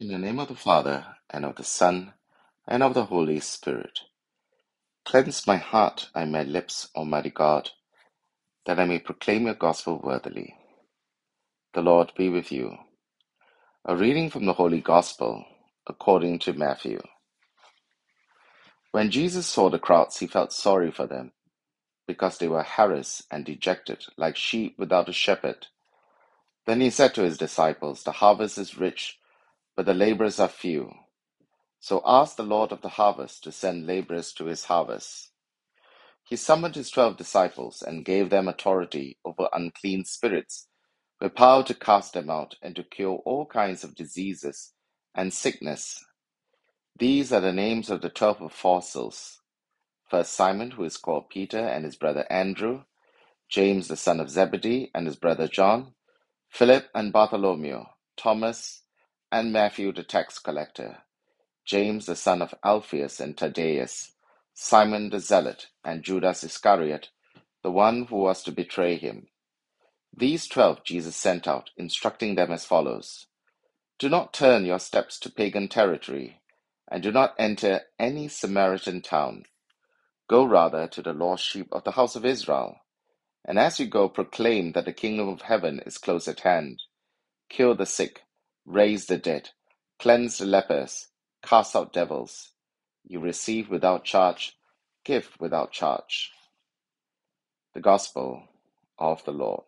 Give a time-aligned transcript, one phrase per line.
[0.00, 2.14] In the name of the Father, and of the Son,
[2.68, 4.00] and of the Holy Spirit.
[5.04, 7.70] Cleanse my heart and my lips, Almighty God,
[8.66, 10.56] that I may proclaim your gospel worthily.
[11.74, 12.76] The Lord be with you.
[13.86, 15.44] A reading from the Holy Gospel
[15.88, 17.00] according to Matthew.
[18.92, 21.32] When Jesus saw the crowds, he felt sorry for them,
[22.08, 25.68] because they were harassed and dejected, like sheep without a shepherd.
[26.66, 29.19] Then he said to his disciples, The harvest is rich,
[29.80, 30.92] but the laborers are few.
[31.78, 35.30] So ask the Lord of the harvest to send laborers to his harvest.
[36.22, 40.68] He summoned his twelve disciples and gave them authority over unclean spirits,
[41.18, 44.74] with power to cast them out and to cure all kinds of diseases
[45.14, 46.04] and sickness.
[46.98, 49.40] These are the names of the twelve apostles.
[50.10, 52.82] First Simon, who is called Peter, and his brother Andrew,
[53.48, 55.94] James the son of Zebedee, and his brother John,
[56.50, 57.84] Philip and Bartholomew,
[58.18, 58.82] Thomas,
[59.32, 60.98] and Matthew the tax collector,
[61.66, 64.12] James the son of Alphaeus and Thaddaeus,
[64.54, 67.10] Simon the zealot, and Judas Iscariot,
[67.62, 69.28] the one who was to betray him.
[70.16, 73.26] These twelve Jesus sent out, instructing them as follows
[73.98, 76.40] Do not turn your steps to pagan territory,
[76.90, 79.44] and do not enter any Samaritan town.
[80.28, 82.76] Go rather to the lost sheep of the house of Israel.
[83.44, 86.82] And as you go, proclaim that the kingdom of heaven is close at hand.
[87.50, 88.22] Cure the sick,
[88.66, 89.50] raise the dead,
[90.00, 91.08] cleanse the lepers,
[91.42, 92.52] cast out devils.
[93.04, 94.56] You receive without charge,
[95.04, 96.32] give without charge.
[97.74, 98.44] The Gospel
[98.98, 99.64] of the Lord.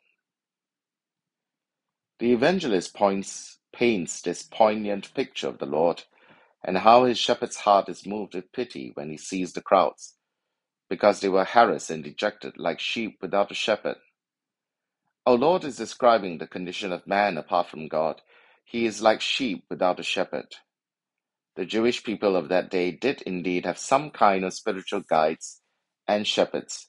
[2.20, 6.05] The evangelist points, paints this poignant picture of the Lord
[6.65, 10.15] and how his shepherd's heart is moved with pity when he sees the crowds,
[10.91, 13.97] because they were harassed and dejected like sheep without a shepherd.
[15.27, 18.23] Our Lord is describing the condition of man apart from God.
[18.73, 20.56] He is like sheep without a shepherd.
[21.56, 25.61] The Jewish people of that day did indeed have some kind of spiritual guides
[26.09, 26.89] and shepherds,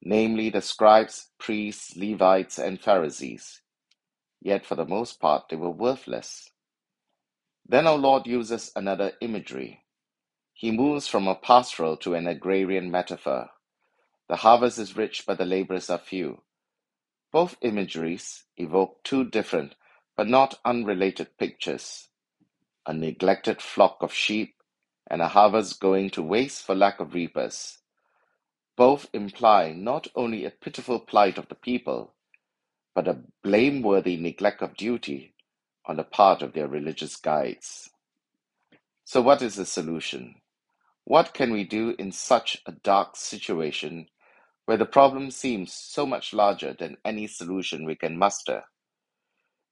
[0.00, 3.62] namely the scribes, priests, Levites, and Pharisees.
[4.40, 6.50] Yet for the most part they were worthless.
[7.66, 9.82] Then our Lord uses another imagery.
[10.52, 13.50] He moves from a pastoral to an agrarian metaphor.
[14.28, 16.42] The harvest is rich, but the laborers are few.
[17.32, 19.74] Both imageries evoke two different
[20.16, 22.08] but not unrelated pictures
[22.86, 24.56] a neglected flock of sheep
[25.10, 27.78] and a harvest going to waste for lack of reapers.
[28.76, 32.14] Both imply not only a pitiful plight of the people,
[32.94, 35.34] but a blameworthy neglect of duty
[35.86, 37.90] on the part of their religious guides.
[39.04, 40.36] So, what is the solution?
[41.04, 44.08] What can we do in such a dark situation
[44.64, 48.64] where the problem seems so much larger than any solution we can muster?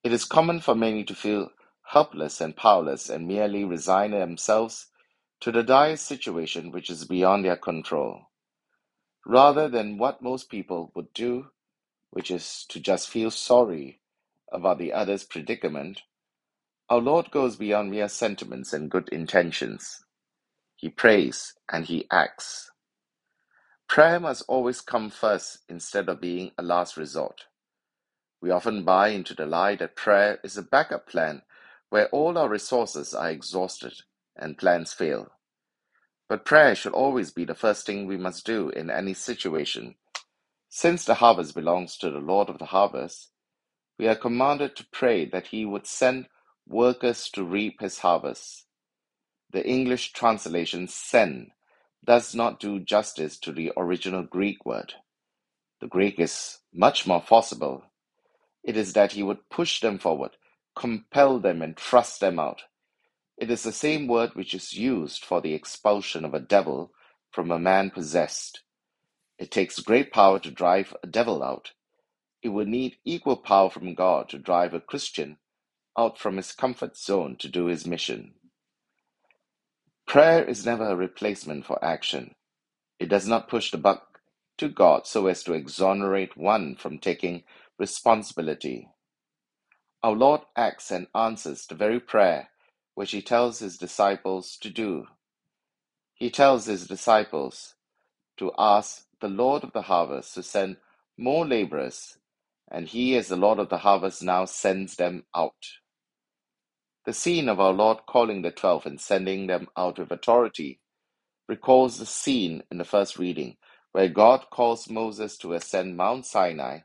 [0.05, 1.51] It is common for many to feel
[1.85, 4.89] helpless and powerless and merely resign themselves
[5.41, 8.31] to the dire situation which is beyond their control,
[9.27, 11.47] rather than what most people would do
[12.11, 14.01] which is to just feel sorry
[14.53, 16.03] about the other's predicament,
[16.91, 20.05] our Lord goes beyond mere sentiments and good intentions.
[20.77, 22.71] He prays and he acts.
[23.89, 27.47] Prayer must always come first instead of being a last resort.
[28.43, 31.45] We often buy into the lie that prayer is a backup plan
[31.91, 33.95] where all our resources are exhausted
[34.37, 35.33] and plans fail.
[36.29, 39.97] But prayer should always be the first thing we must do in any situation
[40.75, 43.31] since the harvest belongs to the Lord of the harvest,
[43.99, 46.29] we are commanded to pray that he would send
[46.67, 48.65] workers to reap his harvest.
[49.53, 51.51] The English translation send
[52.05, 54.95] does not do justice to the original Greek word.
[55.83, 57.85] The Greek is much more forcible.
[58.65, 60.33] It is that he would push them forward,
[60.77, 62.63] compel them, and thrust them out.
[63.39, 66.93] It is the same word which is used for the expulsion of a devil
[67.33, 68.63] from a man possessed.
[69.39, 71.73] It takes great power to drive a devil out.
[72.43, 75.39] It would need equal power from God to drive a Christian
[75.99, 78.35] out from his comfort zone to do his mission.
[80.07, 82.35] Prayer is never a replacement for action.
[83.01, 84.21] It does not push the buck
[84.59, 87.45] to God so as to exonerate one from taking
[87.79, 88.89] responsibility.
[90.03, 92.51] Our Lord acts and answers the very prayer
[92.95, 95.07] which he tells his disciples to do.
[96.15, 97.75] He tells his disciples
[98.39, 100.79] to ask the Lord of the harvest to send
[101.19, 102.19] more laborers,
[102.71, 105.55] and he, as the Lord of the harvest, now sends them out.
[107.07, 110.81] The scene of our Lord calling the twelve and sending them out with authority
[111.49, 113.57] recalls the scene in the first reading
[113.93, 116.81] where God calls Moses to ascend Mount Sinai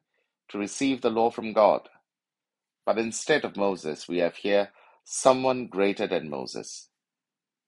[0.50, 1.90] to receive the law from God.
[2.86, 4.72] But instead of Moses, we have here
[5.06, 6.90] someone greater than Moses.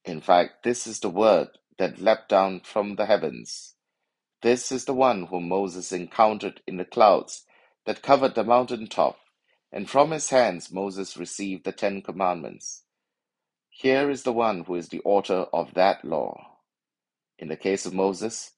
[0.05, 1.49] In fact, this is the word
[1.79, 3.75] that leapt down from the heavens.
[4.43, 7.45] This is the one whom Moses encountered in the clouds
[7.85, 9.17] that covered the mountain top,
[9.71, 12.83] and from his hands Moses received the Ten Commandments.
[13.69, 16.57] Here is the one who is the author of that law.
[17.39, 18.53] In the case of Moses,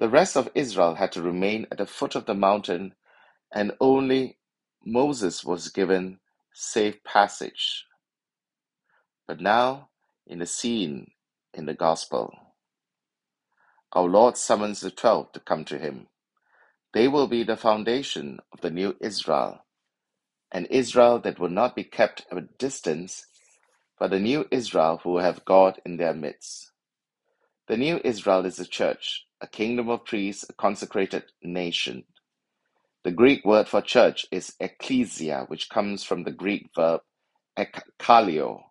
[0.00, 2.95] the rest of Israel had to remain at the foot of the mountain,
[3.54, 4.38] and only
[4.84, 6.20] Moses was given
[6.52, 7.86] safe passage.
[9.28, 9.90] But now,
[10.26, 11.12] in the scene
[11.54, 12.32] in the gospel,
[13.92, 16.08] our Lord summons the twelve to come to him.
[16.94, 19.60] They will be the foundation of the new Israel,
[20.52, 23.26] an Israel that will not be kept at a distance,
[23.98, 26.72] but a new Israel who will have God in their midst.
[27.68, 32.04] The new Israel is the church, a kingdom of priests, a consecrated nation.
[33.06, 37.02] The Greek word for church is ecclesia, which comes from the Greek verb
[37.56, 38.64] ekkaleo,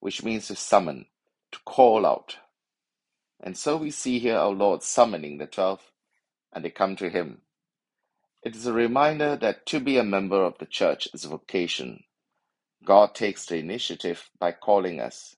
[0.00, 1.04] which means to summon,
[1.52, 2.38] to call out.
[3.42, 5.82] And so we see here our Lord summoning the twelve,
[6.50, 7.42] and they come to him.
[8.42, 12.04] It is a reminder that to be a member of the church is a vocation.
[12.86, 15.36] God takes the initiative by calling us.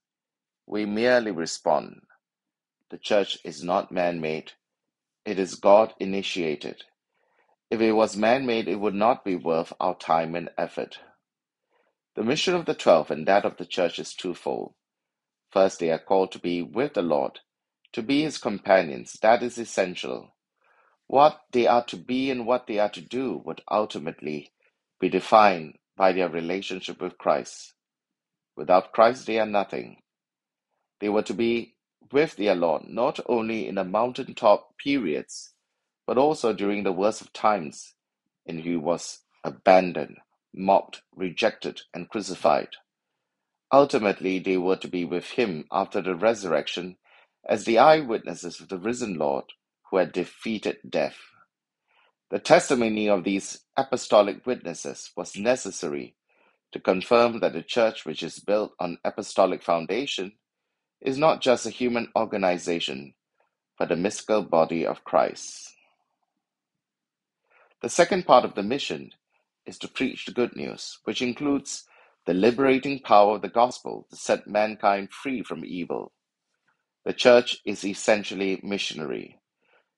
[0.68, 2.02] We merely respond.
[2.90, 4.52] The church is not man made,
[5.24, 6.84] it is God initiated.
[7.70, 11.00] If it was man made, it would not be worth our time and effort.
[12.16, 14.74] The mission of the twelve and that of the church is twofold.
[15.52, 17.40] First, they are called to be with the Lord,
[17.92, 19.18] to be his companions.
[19.22, 20.36] That is essential.
[21.08, 24.52] What they are to be and what they are to do would ultimately
[25.00, 27.74] be defined by their relationship with Christ.
[28.56, 29.98] Without Christ, they are nothing.
[31.00, 31.76] They were to be
[32.12, 35.54] with their Lord not only in the mountaintop periods,
[36.06, 37.94] but also during the worst of times,
[38.46, 40.18] and he was abandoned,
[40.54, 42.68] mocked, rejected, and crucified.
[43.72, 46.96] Ultimately, they were to be with him after the resurrection
[47.48, 49.46] as the eyewitnesses of the risen Lord
[49.90, 51.18] who had defeated death.
[52.30, 56.16] The testimony of these apostolic witnesses was necessary
[56.72, 60.32] to confirm that the church, which is built on apostolic foundation,
[61.02, 63.14] is not just a human organization,
[63.78, 65.75] but a mystical body of Christ.
[67.82, 69.12] The second part of the mission
[69.66, 71.84] is to preach the good news, which includes
[72.26, 76.12] the liberating power of the gospel to set mankind free from evil.
[77.04, 79.40] The church is essentially missionary.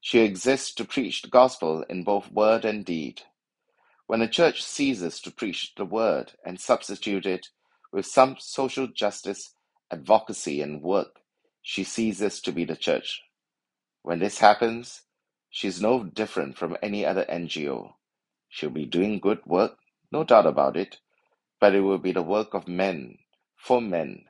[0.01, 3.23] She exists to preach the gospel in both word and deed.
[4.07, 7.49] When a church ceases to preach the word and substitute it
[7.93, 9.55] with some social justice,
[9.91, 11.21] advocacy, and work,
[11.63, 13.23] she ceases to be the church.
[14.03, 15.03] When this happens,
[15.59, 17.95] she is no different from any other NGO.
[18.49, 19.77] She'll be doing good work,
[20.13, 20.99] no doubt about it,
[21.61, 23.19] but it will be the work of men,
[23.57, 24.27] for men,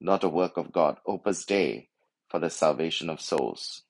[0.00, 1.90] not the work of God, Opus Dei,
[2.30, 3.82] for the salvation of souls.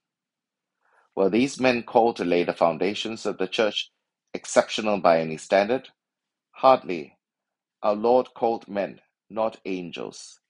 [1.16, 3.92] Were these men called to lay the foundations of the church
[4.34, 5.90] exceptional by any standard?
[6.52, 7.16] Hardly.
[7.82, 9.00] Our Lord called men,
[9.30, 10.40] not angels.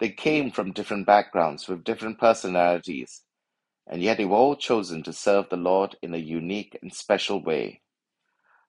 [0.00, 3.22] They came from different backgrounds with different personalities,
[3.92, 7.42] and yet they were all chosen to serve the Lord in a unique and special
[7.42, 7.82] way.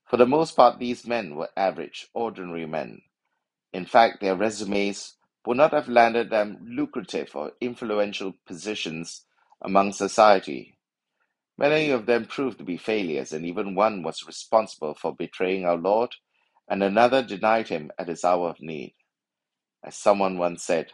[0.05, 3.03] For the most part, these men were average, ordinary men.
[3.71, 5.15] In fact, their resumes
[5.45, 9.25] would not have landed them lucrative or influential positions
[9.61, 10.75] among society.
[11.57, 15.77] Many of them proved to be failures, and even one was responsible for betraying our
[15.77, 16.15] Lord,
[16.67, 18.93] and another denied him at his hour of need.
[19.85, 20.91] As someone once said,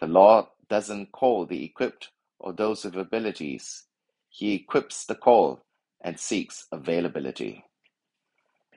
[0.00, 3.84] the Lord doesn't call the equipped or those with abilities.
[4.28, 5.64] He equips the call
[6.00, 7.64] and seeks availability.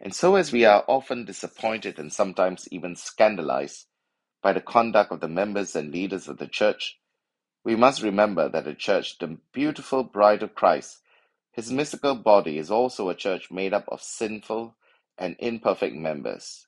[0.02, 3.88] And so, as we are often disappointed and sometimes even scandalized
[4.42, 6.98] by the conduct of the members and leaders of the church,
[7.66, 11.00] we must remember that the church, the beautiful bride of Christ,
[11.52, 14.76] his mystical body is also a church made up of sinful
[15.18, 16.68] and imperfect members.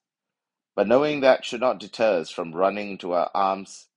[0.75, 3.87] But knowing that should not deter us from running to her arms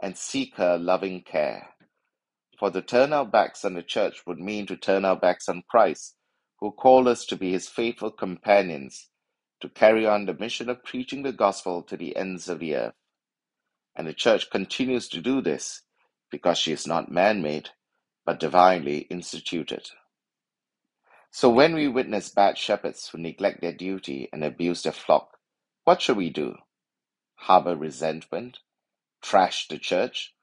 [0.00, 1.70] and seek her loving care.
[2.58, 5.62] For to turn our backs on the church would mean to turn our backs on
[5.68, 6.16] Christ,
[6.60, 9.10] who called us to be his faithful companions,
[9.60, 12.94] to carry on the mission of preaching the gospel to the ends of the earth.
[13.94, 15.82] And the church continues to do this
[16.30, 17.70] because she is not man made,
[18.24, 19.90] but divinely instituted.
[21.30, 25.36] So when we witness bad shepherds who neglect their duty and abuse their flock,
[25.84, 26.56] what should we do?
[27.36, 28.58] Harbor resentment?
[29.22, 30.34] Trash the church?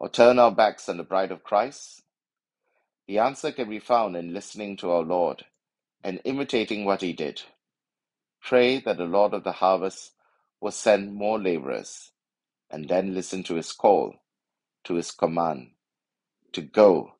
[0.00, 2.02] Or turn our backs on the bride of Christ?
[3.08, 5.44] The answer can be found in listening to our Lord
[6.04, 7.42] and imitating what he did.
[8.42, 10.12] Pray that the Lord of the harvest
[10.60, 12.10] will send more laborers.
[12.70, 14.14] and then listen to his call,
[14.84, 15.70] to his command
[16.52, 17.12] to go.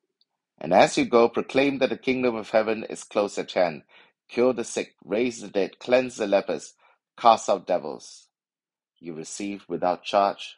[0.59, 3.83] And as you go, proclaim that the kingdom of heaven is close at hand.
[4.29, 6.73] Cure the sick, raise the dead, cleanse the lepers,
[7.19, 8.27] cast out devils.
[8.99, 10.57] You receive without charge,